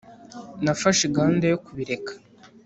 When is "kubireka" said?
1.65-2.11